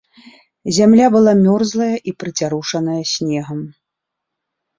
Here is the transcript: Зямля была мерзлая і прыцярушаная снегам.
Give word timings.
Зямля 0.77 1.07
была 1.15 1.33
мерзлая 1.41 1.91
і 2.13 2.15
прыцярушаная 2.25 2.97
снегам. 3.13 3.59